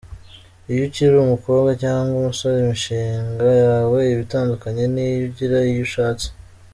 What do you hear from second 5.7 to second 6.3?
ushatse.